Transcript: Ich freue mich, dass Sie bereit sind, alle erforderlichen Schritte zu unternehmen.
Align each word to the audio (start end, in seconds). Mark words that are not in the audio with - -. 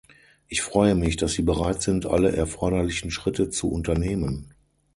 Ich 0.47 0.63
freue 0.63 0.95
mich, 0.95 1.15
dass 1.17 1.33
Sie 1.33 1.43
bereit 1.43 1.83
sind, 1.83 2.07
alle 2.07 2.35
erforderlichen 2.35 3.11
Schritte 3.11 3.51
zu 3.51 3.69
unternehmen. 3.69 4.51